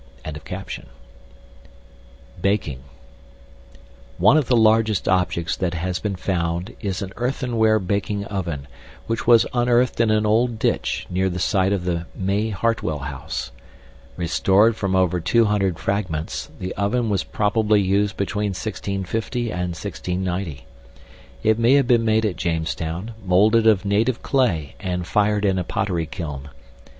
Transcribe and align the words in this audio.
]BAKING 2.41 2.79
One 4.17 4.35
of 4.35 4.47
the 4.47 4.57
largest 4.57 5.07
objects 5.07 5.55
that 5.57 5.75
has 5.75 5.99
been 5.99 6.15
found 6.15 6.75
is 6.81 7.03
an 7.03 7.13
earthenware 7.17 7.77
baking 7.77 8.25
oven, 8.25 8.67
which 9.05 9.27
was 9.27 9.45
unearthed 9.53 9.99
in 10.01 10.09
an 10.09 10.25
old 10.25 10.57
ditch 10.57 11.05
near 11.11 11.29
the 11.29 11.37
site 11.37 11.71
of 11.71 11.85
the 11.85 12.07
May 12.15 12.49
Hartwell 12.49 12.97
House. 12.97 13.51
Restored 14.17 14.75
from 14.75 14.95
over 14.95 15.19
200 15.19 15.77
fragments, 15.77 16.49
the 16.59 16.73
oven 16.73 17.11
was 17.11 17.23
probably 17.23 17.79
used 17.79 18.17
between 18.17 18.53
1650 18.55 19.51
and 19.51 19.77
1690. 19.77 20.65
It 21.43 21.59
may 21.59 21.73
have 21.73 21.85
been 21.85 22.03
made 22.03 22.25
at 22.25 22.37
Jamestown, 22.37 23.13
molded 23.23 23.67
of 23.67 23.85
native 23.85 24.23
clay 24.23 24.73
and 24.79 25.05
fired 25.05 25.45
in 25.45 25.59
a 25.59 25.63
pottery 25.63 26.07
kiln. 26.07 26.49